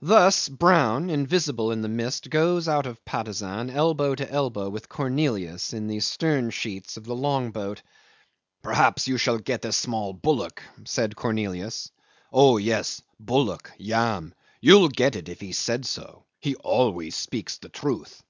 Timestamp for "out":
2.66-2.86